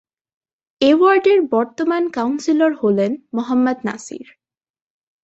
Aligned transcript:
এ 0.81 0.91
ওয়ার্ডের 0.97 1.39
বর্তমান 1.51 2.03
কাউন্সিলর 2.09 2.71
হলেন 2.73 3.11
মোহাম্মদ 3.33 3.77
নাসির। 3.85 4.27